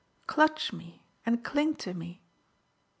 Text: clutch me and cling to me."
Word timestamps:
clutch 0.25 0.73
me 0.73 1.03
and 1.27 1.43
cling 1.45 1.75
to 1.75 1.93
me." 1.93 2.23